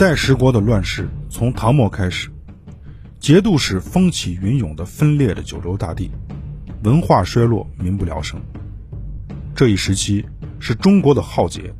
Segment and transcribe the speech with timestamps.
[0.00, 2.30] 五代十国的乱世从唐末开始，
[3.18, 6.10] 节度使风起云涌的分裂着九州大地，
[6.84, 8.40] 文化衰落，民不聊生。
[9.54, 10.24] 这一时期
[10.58, 11.74] 是中国的浩劫。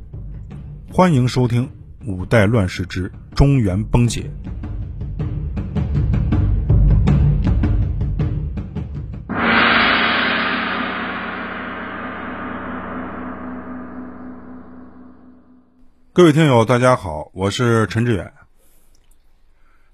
[0.93, 1.65] 欢迎收听
[2.05, 4.29] 《五代乱世之中原崩解》。
[16.13, 18.33] 各位听友，大家好，我是陈志远。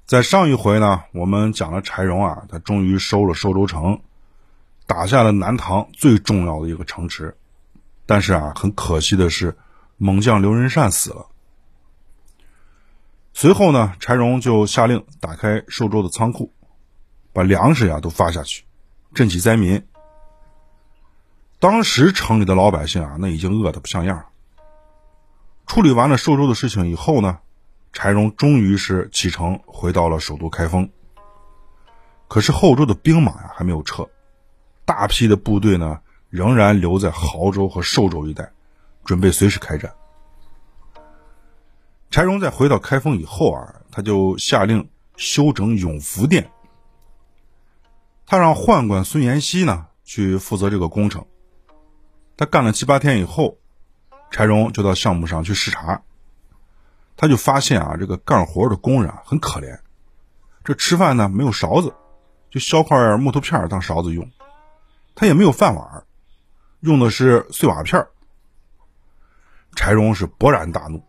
[0.08, 4.02] 在上一回呢，我们讲了柴荣啊，他终于收了寿州城，
[4.88, 7.38] 打下了南唐最重要的一个城池。
[8.08, 9.56] 但是啊，很可惜的是，
[9.98, 11.28] 猛将刘仁善死了。
[13.34, 16.52] 随后呢，柴荣就下令打开寿州的仓库，
[17.32, 18.66] 把粮食呀都发下去，
[19.14, 19.86] 赈济灾民。
[21.60, 24.26] 当时城里的老百姓啊，那已经饿得不像样了。
[25.68, 27.40] 处理完了寿州的事情以后呢，
[27.92, 30.90] 柴荣终于是启程回到了首都开封。
[32.30, 34.08] 可是后周的兵马呀还没有撤，
[34.86, 38.50] 大批的部队呢仍然留在亳州和寿州一带，
[39.04, 39.94] 准备随时开战。
[42.10, 46.50] 柴荣在回到开封以后啊，他就下令修整永福殿，
[48.26, 51.26] 他让宦官孙延熙呢去负责这个工程。
[52.38, 53.58] 他干了七八天以后。
[54.30, 56.02] 柴荣就到项目上去视察，
[57.16, 59.80] 他就发现啊，这个干活的工人啊很可怜，
[60.64, 61.94] 这吃饭呢没有勺子，
[62.52, 64.30] 就削块木头片当勺子用，
[65.16, 66.04] 他也没有饭碗，
[66.82, 68.06] 用的是碎瓦片。
[69.76, 71.04] 柴荣是勃然大怒，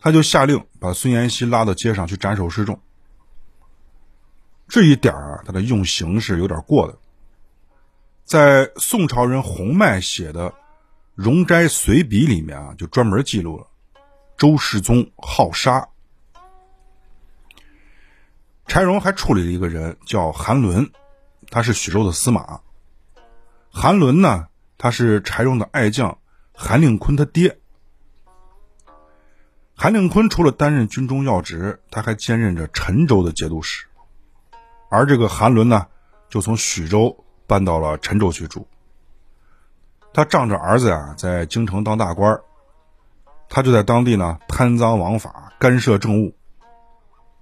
[0.00, 2.80] 他就下令把孙延熙拉到街上去斩首示众。
[4.68, 6.98] 这一点啊，他的用刑是有点过的，
[8.24, 10.50] 在宋朝人洪迈写的。
[11.16, 13.66] 《容斋随笔》里面啊，就专门记录了
[14.36, 15.88] 周世宗好杀。
[18.66, 20.90] 柴荣还处理了一个人叫韩伦，
[21.50, 22.60] 他是许州的司马。
[23.70, 26.18] 韩伦呢，他是柴荣的爱将
[26.52, 27.58] 韩令坤他爹。
[29.74, 33.86] 韩令坤除了担任军中要职，他还兼任着陈州的节度使。
[34.90, 35.86] 而这个韩伦呢，
[36.28, 38.68] 就从许州搬到了陈州去住。
[40.16, 42.40] 他仗着儿子呀在京城当大官
[43.50, 46.34] 他就在当地呢贪赃枉法、干涉政务。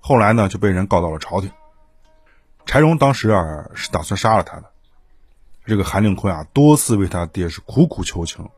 [0.01, 1.53] 后来呢就被人告到了朝廷。
[2.67, 4.65] 柴荣当时啊是打算杀了他的。
[5.65, 8.51] 这个韩令坤啊多次为他爹是苦苦求情，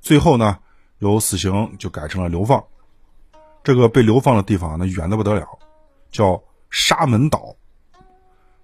[0.00, 0.58] 最后呢
[0.98, 2.64] 由死刑就改成了流放。
[3.62, 5.46] 这个被流放的地方那远的不得了，
[6.10, 7.54] 叫沙门岛，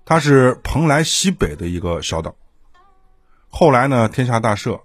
[0.04, 2.34] 它是蓬莱西北的一个小岛。
[3.56, 4.80] 后来呢，天下大赦，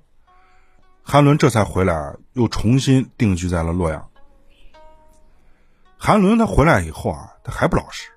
[1.01, 4.11] 韩伦这才回来啊，又重新定居在了洛阳。
[5.97, 8.11] 韩伦他回来以后啊，他还不老实。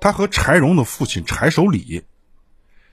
[0.00, 2.06] 他和柴荣的父亲柴守礼，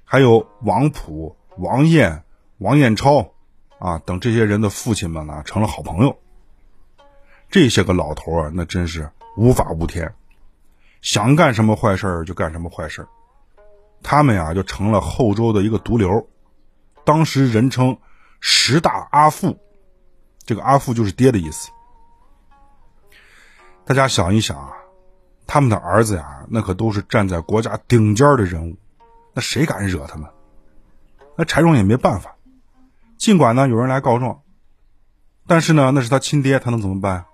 [0.03, 2.25] 还有王普、王彦、
[2.57, 3.31] 王彦超
[3.79, 6.19] 啊等这些人的父亲们呢，成了好朋友。
[7.49, 10.13] 这些个老头啊，那真是无法无天，
[11.01, 13.07] 想干什么坏事就干什么坏事
[14.03, 16.27] 他们呀，就成了后周的一个毒瘤。
[17.03, 17.97] 当时人称
[18.39, 19.59] 十大阿父，
[20.45, 21.69] 这个阿父就是爹的意思。
[23.85, 24.71] 大家想一想啊，
[25.47, 28.77] 他们的儿子呀，那可都是站在国家顶尖的人物，
[29.33, 30.29] 那谁敢惹他们？
[31.35, 32.35] 那柴荣也没办法。
[33.17, 34.41] 尽管呢有人来告状，
[35.47, 37.25] 但是呢那是他亲爹，他能怎么办？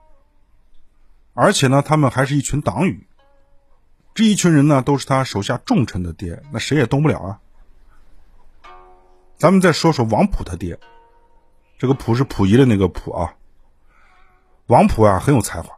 [1.34, 3.07] 而且呢，他们还是一群党羽，
[4.16, 7.39] 这一群人呢都是他手下重臣的爹，那谁也动不了啊。
[9.37, 10.79] 咱们再说说王普他爹，
[11.77, 13.35] 这个溥是溥仪的那个溥啊。
[14.65, 15.77] 王普啊很有才华，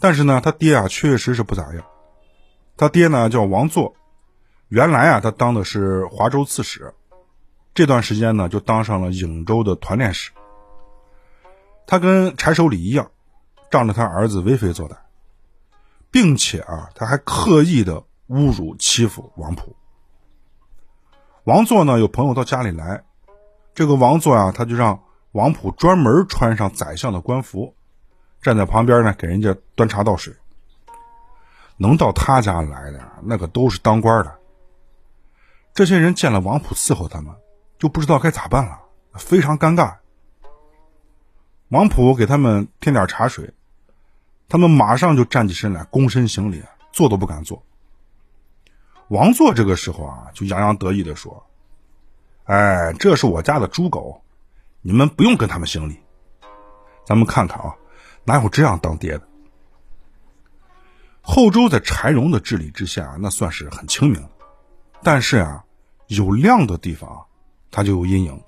[0.00, 1.84] 但是呢他爹啊确实是不咋样。
[2.76, 3.94] 他爹呢叫王作，
[4.66, 6.92] 原来啊他当的是华州刺史，
[7.74, 10.32] 这段时间呢就当上了颍州的团练使。
[11.86, 13.10] 他跟柴守礼一样，
[13.70, 14.96] 仗着他儿子为非作歹，
[16.10, 19.76] 并且啊他还刻意的侮辱欺负王普。
[21.48, 21.98] 王座呢？
[21.98, 23.02] 有朋友到家里来，
[23.74, 25.02] 这个王座啊，他就让
[25.32, 27.74] 王普专门穿上宰相的官服，
[28.42, 30.34] 站在旁边呢，给人家端茶倒水。
[31.78, 34.38] 能到他家来的，那个都是当官的。
[35.72, 37.34] 这些人见了王普伺候他们，
[37.78, 38.78] 就不知道该咋办了，
[39.14, 39.94] 非常尴尬。
[41.70, 43.54] 王普给他们添点茶水，
[44.50, 46.62] 他们马上就站起身来，躬身行礼，
[46.92, 47.62] 坐都不敢坐。
[49.08, 51.46] 王座这个时候啊，就洋洋得意的说
[52.44, 54.22] ：“哎，这是我家的猪狗，
[54.82, 55.98] 你们不用跟他们行礼。
[57.06, 57.74] 咱们看看啊，
[58.24, 59.26] 哪有这样当爹的？
[61.22, 64.28] 后周在柴荣的治理之下，那算是很清明。
[65.02, 65.64] 但是啊，
[66.08, 67.26] 有亮的地方，
[67.70, 68.42] 它就有阴影。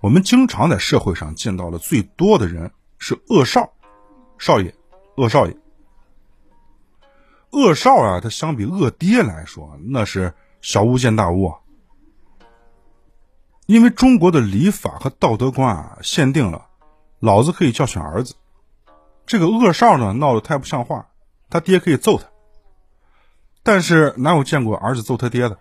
[0.00, 3.72] 我们经常在社会上见到的最多的人是恶少，
[4.38, 4.74] 少爷，
[5.16, 5.56] 恶少爷。
[7.50, 11.58] 恶少啊，他相比恶爹来说，那是小巫见大巫啊。
[13.66, 16.66] 因为中国的礼法和道德观啊，限定了
[17.20, 18.34] 老子可以教训儿子，
[19.26, 21.08] 这个恶少呢闹得太不像话，
[21.48, 22.26] 他爹可以揍他。
[23.62, 25.58] 但是哪有见过儿子揍他爹的？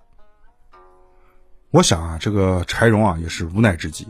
[1.72, 4.08] 我想啊，这个柴荣啊也是无奈之极。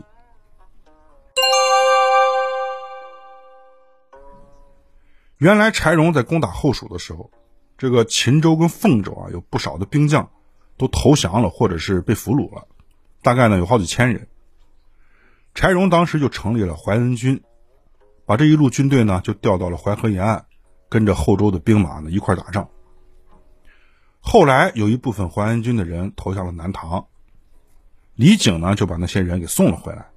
[5.38, 7.30] 原来柴荣在攻打后蜀的时候。
[7.78, 10.30] 这个秦州跟凤州啊，有不少的兵将
[10.76, 12.66] 都投降了，或者是被俘虏了，
[13.22, 14.26] 大概呢有好几千人。
[15.54, 17.40] 柴荣当时就成立了淮恩军，
[18.26, 20.46] 把这一路军队呢就调到了淮河沿岸，
[20.88, 22.68] 跟着后周的兵马呢一块打仗。
[24.20, 27.06] 后来有一部分淮安军的人投降了南唐，
[28.16, 30.08] 李景呢就把那些人给送了回来。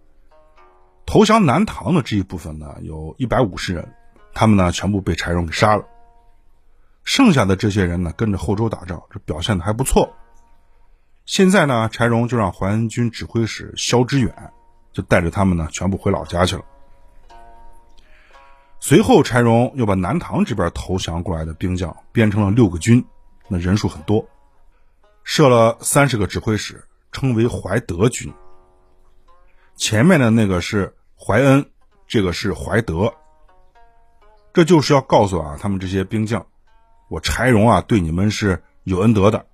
[1.05, 3.93] 投降南唐的这一部分呢有一百五十人，
[4.33, 5.85] 他们呢全部被柴荣给杀了。
[7.03, 10.13] 剩下的这些人呢，跟着后周打仗，这表现的还不错。
[11.25, 14.51] 现在呢，柴荣就让淮安军指挥使萧知远，
[14.91, 16.63] 就带着他们呢，全部回老家去了。
[18.79, 23.05] 随后，柴荣又把南唐这边投降过来的兵将编成了六个军，
[23.47, 24.27] 那人数很多，
[25.23, 28.33] 设了三十个指挥使，称为怀德军。
[29.75, 31.63] 前面的那个是怀恩，
[32.07, 33.13] 这个是怀德，
[34.53, 36.45] 这就是要告诉啊，他们这些兵将。
[37.11, 39.45] 我柴荣啊，对你们是有恩德的。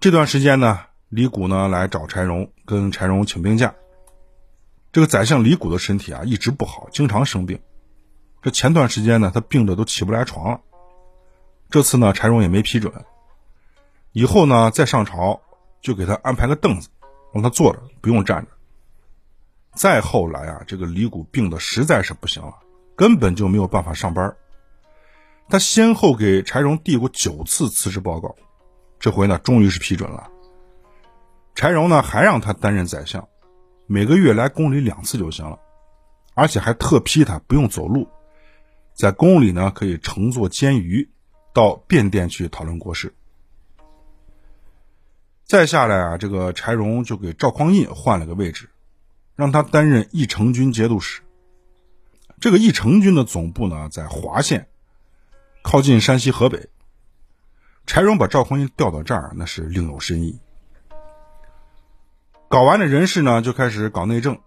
[0.00, 3.72] 这段时间呢，李谷呢来找柴荣，跟柴荣请病假。
[4.90, 7.60] 这个宰相李谷的身体啊一直不好，经常生病。
[8.42, 10.60] 这前段时间呢，他病的都起不来床了。
[11.70, 12.92] 这次呢，柴荣也没批准。
[14.10, 15.40] 以后呢，再上朝
[15.80, 16.88] 就给他安排个凳子，
[17.32, 18.50] 让他坐着，不用站着。
[19.74, 22.52] 再后来啊，这个李谷病的实在是不行了，
[22.96, 24.34] 根本就没有办法上班。
[25.50, 28.36] 他先后给柴荣递过九次辞职报告，
[29.00, 30.30] 这回呢，终于是批准了。
[31.56, 33.28] 柴荣呢，还让他担任宰相，
[33.86, 35.58] 每个月来宫里两次就行了，
[36.34, 38.08] 而且还特批他不用走路，
[38.94, 41.08] 在宫里呢可以乘坐监舆
[41.52, 43.12] 到便殿去讨论国事。
[45.44, 48.70] 再下来啊，这个柴荣就给赵匡胤换了个位置，
[49.34, 51.22] 让他担任义成军节度使。
[52.38, 54.68] 这个义成军的总部呢，在华县。
[55.62, 56.68] 靠近山西、河北，
[57.86, 60.40] 柴荣把赵匡胤调到这儿，那是另有深意。
[62.48, 64.40] 搞完了人事呢，就开始搞内政。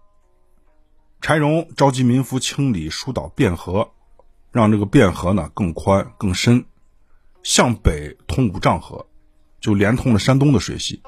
[1.20, 3.92] 柴荣召集民夫清理疏导汴河，
[4.50, 6.66] 让这个汴河呢更宽更深，
[7.42, 9.06] 向北通五丈河，
[9.60, 11.02] 就连通了山东的水系。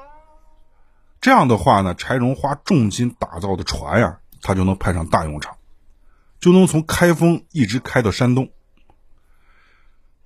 [1.19, 5.57] 这样的话呢，柴荣花重金打造的船呀，他就能派上大用场，
[6.39, 8.49] 就能从开封一直开到山东。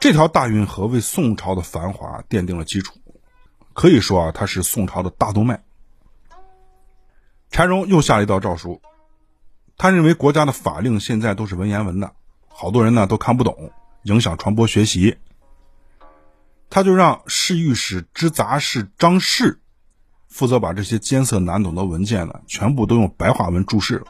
[0.02, 2.96] 这条大运河为宋朝的繁华奠定了基础，
[3.74, 5.64] 可以说啊，它是宋朝的大动脉。
[7.52, 8.82] 柴荣又下了一道诏书，
[9.78, 12.16] 他认为国家的法令现在都是文言文的，
[12.48, 13.72] 好多人呢都看不懂，
[14.02, 15.20] 影响传播学习。
[16.72, 19.60] 他就让侍御史知杂事张氏
[20.28, 24.04] 负责把这些艰涩难懂的文件呢，全部都用白话文注释，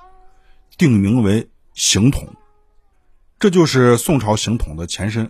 [0.77, 2.33] 定名为刑统。
[3.37, 5.29] 这就是宋朝刑统的前身。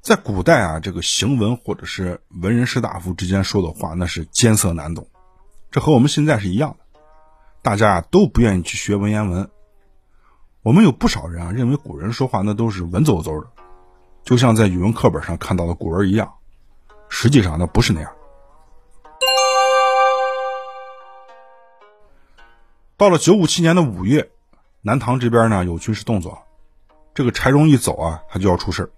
[0.00, 5.06] 在古代啊，这个行文或者是文人士大夫之间说的话，那是艰涩难懂。
[5.70, 7.00] 这和我们现在是一样的，
[7.60, 9.50] 大家都不愿意去学文言文。
[10.62, 13.48] 我们有不少人啊，认为古人说话那都是文绉绉的，
[14.24, 16.32] 就像在语文课本上看到的古文一样。
[17.10, 18.10] 实际上，那不是那样。
[22.96, 24.30] 到了九五七年的五月，
[24.80, 26.42] 南唐这边呢有军事动作，
[27.14, 28.90] 这个柴荣一走啊，他就要出事儿。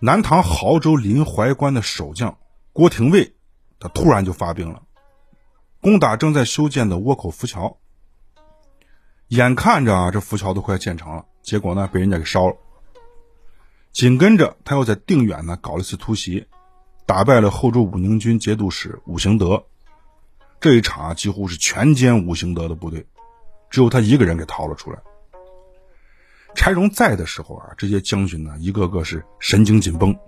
[0.00, 2.38] 南唐亳州临淮关的守将
[2.72, 3.34] 郭廷尉，
[3.80, 4.82] 他突然就发兵了，
[5.80, 7.78] 攻打正在修建的倭口浮桥。
[9.26, 12.56] 眼看着啊，这浮桥都快建成了，结果呢，被人家给烧了。
[13.90, 16.46] 紧跟着，他又在定远呢搞了一次突袭，
[17.04, 19.64] 打败了后周武宁军节度使武行德。
[20.60, 23.04] 这一场啊，几乎是全歼武行德的部队，
[23.68, 25.00] 只有他一个人给逃了出来。
[26.58, 30.18] 柴荣在的时候啊，这些将军呢，一个个是神经紧绷。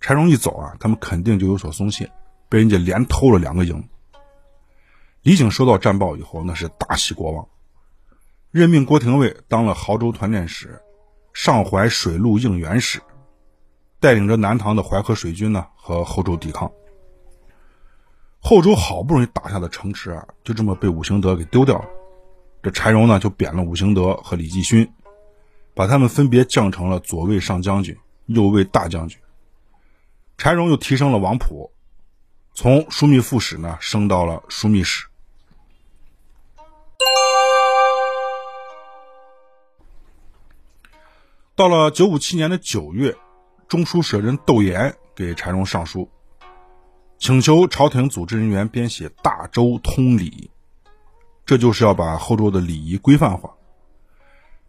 [0.00, 2.10] 柴荣一走啊，他们肯定就有所松懈，
[2.48, 3.88] 被人家连偷了两个营。
[5.22, 7.46] 李景收到战报以后，那是大喜过望，
[8.50, 10.82] 任命郭廷尉当了亳州团练使，
[11.32, 13.00] 上淮水陆应援使，
[14.00, 16.72] 带领着南唐的淮河水军呢和后周抵抗。
[18.40, 21.84] 后周好不容易打下的城池啊，就这么被武行德给丢掉了。
[22.64, 24.92] 这柴荣呢就贬了武行德和李继勋，
[25.80, 27.96] 把他们分别降成了左卫上将军、
[28.26, 29.18] 右卫大将军。
[30.36, 31.72] 柴荣又提升了王普，
[32.52, 35.06] 从枢密副使呢升到了枢密使。
[41.54, 43.16] 到了九五七年的九月，
[43.66, 46.10] 中书舍人窦岩给柴荣上书，
[47.18, 50.50] 请求朝廷组织人员编写《大周通礼》，
[51.46, 53.54] 这就是要把后周的礼仪规范化。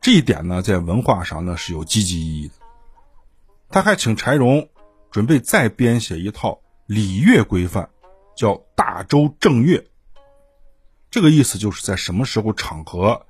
[0.02, 2.56] 这一点呢，在文化上呢是有积极意义的。
[3.70, 4.68] 他还请柴荣
[5.12, 7.88] 准备再编写一套礼乐规范，
[8.36, 9.78] 叫《大周正乐》。
[11.12, 13.28] 这个意思就是在什么时候场合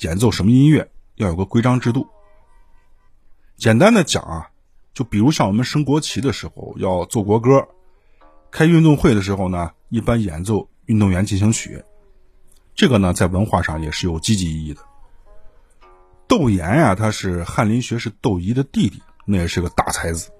[0.00, 2.08] 演奏什么音乐，要有个规章制度。
[3.56, 4.50] 简单的讲啊，
[4.94, 7.68] 就比如像我们升国旗的时候要奏国歌，
[8.50, 11.84] 开运动会的时候呢，一般演奏运动员进行曲，
[12.74, 14.80] 这个呢在文化上也是有积极意义的。
[16.26, 20.30] 窦岩呀，他是翰林学士窦仪的弟弟，那也是个大才子。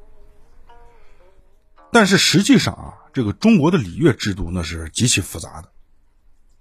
[1.93, 5.69] 但是实际上啊，这个中国的礼乐制度那是极其复杂的，《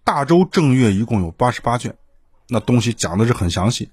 [0.03, 1.97] 大周正乐》一共有八十八卷，
[2.47, 3.89] 那东西讲的是很详细。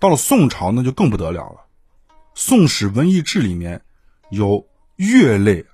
[0.00, 1.66] 到了宋朝，那就更不得了了。
[2.34, 3.82] 《宋史文艺志》里面
[4.30, 5.66] 有乐类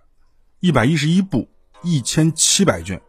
[0.61, 1.49] 一百一十一部，
[1.83, 3.01] 一千七百卷。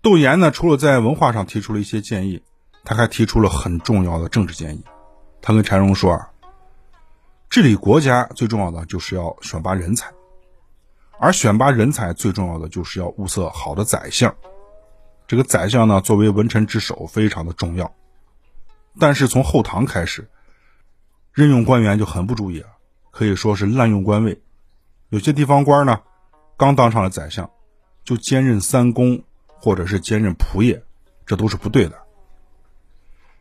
[0.00, 2.42] 窦岩呢，除了在文化上提出了一些建议，
[2.84, 4.84] 他还提出了很重要的政治建议。
[5.40, 6.30] 他跟柴荣说啊，
[7.48, 10.12] 治理国家最重要的就是要选拔人才，
[11.18, 14.34] 而选拔人才最重要的就是要物色好的宰相。
[15.26, 17.92] 这个宰相呢，作为文臣之首，非常的重要。
[19.00, 20.28] 但是从后唐开始。
[21.32, 22.68] 任用官员就很不注意了，
[23.10, 24.40] 可以说是滥用官位。
[25.08, 26.00] 有些地方官呢，
[26.56, 27.50] 刚当上了宰相，
[28.04, 30.80] 就兼任三公或者是兼任仆射，
[31.26, 32.03] 这都是不对的。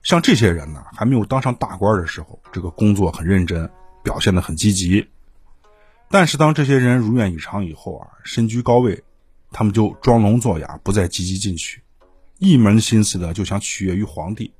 [0.04, 3.72] 像这些人呢，还没有当上大官的时候，这个工作很认真，
[4.04, 5.08] 表现的很积极。
[6.12, 9.04] 但是当这些人如愿以偿以后啊，身居高位，
[9.52, 11.82] 他们就装聋作哑，不再积极进取，
[12.38, 14.54] 一门心思的就想取悦于皇帝。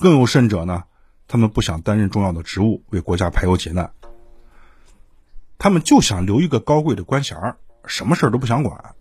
[0.00, 0.84] 更有甚者呢。
[1.30, 3.92] 他们不想担任重要的职务，为国家排忧解难。
[5.58, 7.36] 他们就想留一个高贵的官衔
[7.84, 8.94] 什么事都不想管，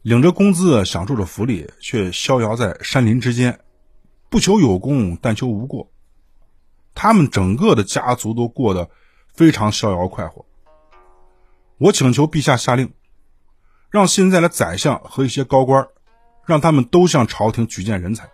[0.00, 3.60] 领着工资，享受着福利，却逍遥在山林之间，
[4.30, 5.90] 不求有功，但求无过。
[6.94, 8.88] 他们整个的家族都过得
[9.34, 10.46] 非常逍遥快活。
[11.78, 12.92] 我请求陛下下令，
[13.90, 15.88] 让现在的宰相和一些高官，
[16.46, 18.30] 让他们都向朝廷举荐人才。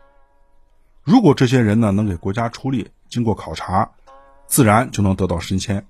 [1.02, 3.92] 如果这些人呢能给国家出力，经过考察，
[4.46, 5.86] 自然就能得到升迁。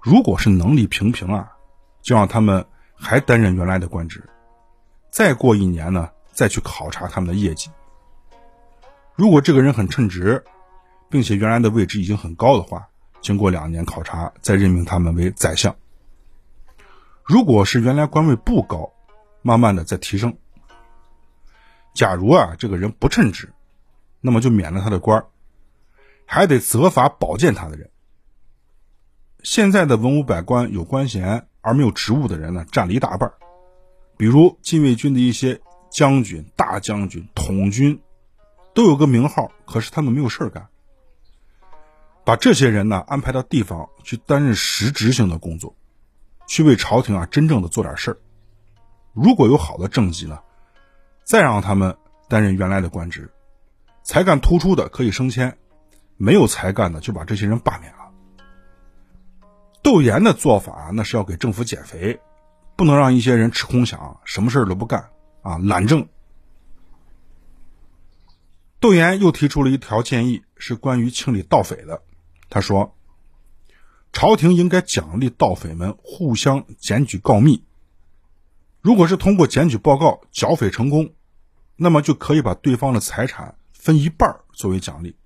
[0.00, 1.52] 如果是能力平平啊，
[2.00, 4.28] 就让他们还担任原来的官职。
[5.10, 7.70] 再过一年呢，再去考察他们的业绩。
[9.14, 10.44] 如果这个人很称职，
[11.08, 12.88] 并且原来的位置已经很高的话，
[13.20, 15.74] 经过两年考察，再任命他们为宰相。
[17.24, 18.92] 如果是原来官位不高，
[19.42, 20.36] 慢慢的再提升。
[21.94, 23.52] 假如啊，这个人不称职。
[24.24, 25.26] 那么就免了他的官
[26.26, 27.90] 还得责罚保荐他的人。
[29.42, 33.32] 现在的文武百官有官衔而没有职务的人呢，占了一大半
[34.16, 38.00] 比如禁卫军的一些将军、大将军、统军，
[38.74, 40.68] 都有个名号，可是他们没有事干。
[42.24, 45.74] 把这些人呢安排到地方去担任实职性的工作，
[46.46, 48.18] 去为朝廷啊真正的做点事儿。
[49.12, 50.38] 如果有好的政绩呢，
[51.24, 51.96] 再让他们
[52.28, 53.30] 担任原来的官职。
[54.04, 55.56] 才干突出的可以升迁，
[56.16, 57.98] 没有才干的就把这些人罢免了。
[59.82, 62.18] 窦岩的做法那是要给政府减肥，
[62.76, 65.08] 不能让一些人吃空饷，什么事都不干
[65.42, 66.08] 啊，懒政。
[68.82, 72.02] 窦岩又提出了一条建议，是关于清理盗匪的。
[72.50, 72.96] 他说，
[74.12, 77.62] 朝廷应该奖励盗匪们互相检举告密，
[78.80, 81.14] 如果是通过检举报告剿匪成功，
[81.76, 83.54] 那么就可以把对方的财产。
[83.72, 85.16] 分一半作为奖励。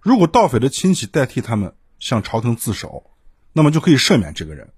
[0.00, 3.10] 如果盗匪的亲戚代替他们向朝廷自首，
[3.52, 4.72] 那么就可以赦免这个人，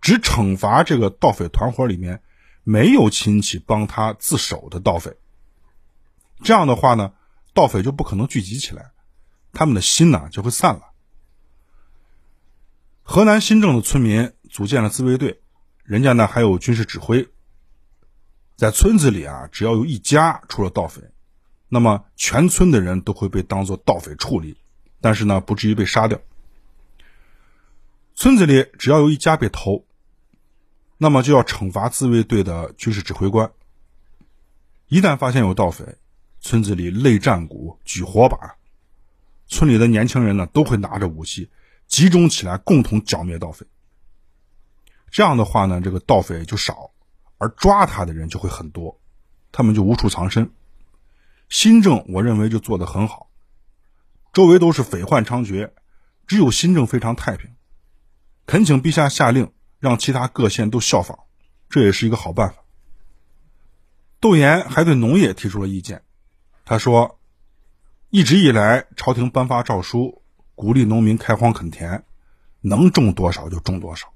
[0.00, 2.20] 只惩罚这个盗匪团伙里面
[2.64, 5.16] 没有亲戚帮他自首的盗匪。
[6.42, 7.12] 这样的话呢，
[7.54, 8.92] 盗匪就不可能聚集起来，
[9.52, 10.92] 他们的心呢就会散了。
[13.02, 15.40] 河南新郑的村民组建了自卫队，
[15.84, 17.28] 人家呢还有军事指挥，
[18.56, 21.02] 在村子里啊，只要有一家出了盗匪。
[21.68, 24.56] 那么全村的人都会被当做盗匪处理，
[25.00, 26.20] 但是呢，不至于被杀掉。
[28.14, 29.84] 村子里只要有一家被偷，
[30.96, 33.50] 那么就要惩罚自卫队的军事指挥官。
[34.88, 35.96] 一旦发现有盗匪，
[36.46, 38.38] 村子里擂战鼓、举火把，
[39.48, 41.50] 村里的年轻人呢都会拿着武器
[41.88, 43.66] 集中起来，共同剿灭盗匪。
[45.10, 46.92] 这样的话呢，这个盗匪就少，
[47.38, 49.00] 而抓他的人就会很多，
[49.50, 50.48] 他们就无处藏身。
[51.48, 53.28] 新政我认为就做得很好，
[54.32, 55.72] 周围都是匪患猖獗，
[56.28, 57.50] 只有新政非常太平。
[58.46, 61.18] 恳请陛下下令，让其他各县都效仿，
[61.68, 62.62] 这也是一个好办法。
[64.20, 66.02] 窦岩还对农业提出了意见，
[66.68, 67.20] 他说
[68.10, 70.22] ：“一直以来，朝廷颁发诏书，
[70.56, 72.04] 鼓励农民开荒垦田，
[72.60, 74.12] 能种多少就种多少，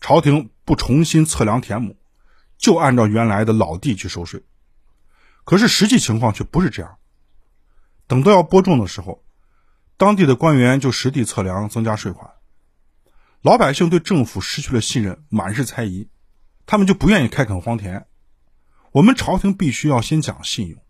[0.00, 1.96] 朝廷不重新测量田亩，
[2.56, 4.44] 就按照原来的老地去收税。
[5.42, 6.98] 可是实际情况却不是这样。
[8.06, 9.24] 等到要播种的时候，
[9.96, 12.30] 当地的官员就实地测量，增加税款。”
[13.42, 16.08] 老百姓对政府失去了信任，满是猜疑，
[16.64, 18.06] 他们就不愿意开垦荒田。
[18.92, 20.80] 我们朝廷必须要先讲信用，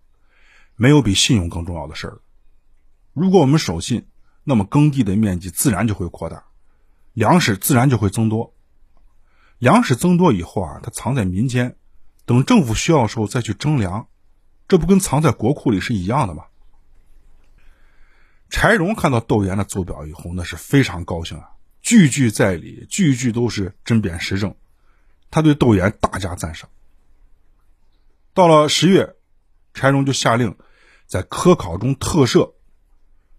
[0.81, 2.21] 没有比信用更重要的事儿。
[3.13, 4.07] 如果我们守信，
[4.45, 6.45] 那么耕地的面积自然就会扩大，
[7.15, 8.55] 粮食自然就会增多。
[9.59, 11.77] 粮食增多以后啊，它藏在民间，
[12.25, 14.07] 等政府需要的时候再去征粮，
[14.69, 16.45] 这不跟藏在国库里是一样的吗？
[18.49, 21.51] 柴荣看到窦岩的奏表以后，那是非常高兴啊。
[21.83, 24.55] 句句在理，句句都是针砭时政，
[25.29, 26.71] 他对窦岩大加赞赏。
[28.33, 29.17] 到了十月，
[29.75, 30.57] 柴荣就下令，
[31.09, 32.53] 在科考中特设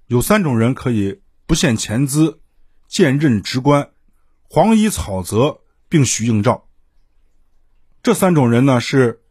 [0.07, 2.41] 有三种人可以不限钱资，
[2.87, 3.91] 兼任职官，
[4.49, 6.67] 黄衣草泽，并许应召。
[8.01, 9.21] 这三种人呢是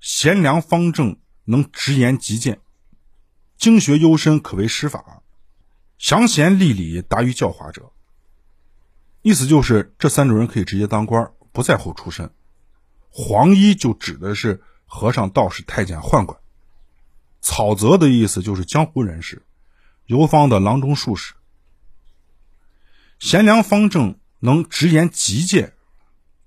[0.00, 2.58] 贤良方正，能直言极谏，
[3.56, 5.22] 经学幽深，可为师法，
[5.96, 7.92] 详贤立礼，达于教化者。
[9.22, 12.28] 意思就是，这三种人可以直接当官，不在乎出身。
[13.10, 16.36] 黄衣就指的是和尚、道士、太监、宦官；
[17.46, 19.40] 草泽的意思就是江湖人士，
[20.06, 21.34] 游方的郎中、术士。
[23.20, 25.72] 贤良方正，能直言极谏，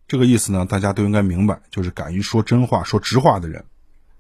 [0.09, 3.63] 这个意思呢，大家都应该明白，就是敢于说真话、说直话的人。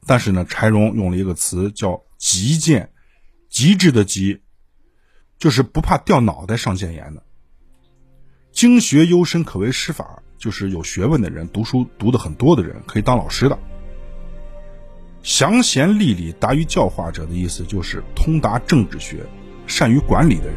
[0.05, 2.93] 但是呢，柴荣用了一个词叫“极谏”，
[3.51, 4.39] 极致的极，
[5.37, 7.21] 就是不怕掉脑袋上谏言的。
[8.53, 13.59] 经学幽深，可为师法，就是有学问的人，读书读的很多的人，可以当老师的。
[15.31, 19.23] 详贤立理，达于教化者的意思，就是通达政治学，
[19.67, 20.55] 善于管理的人。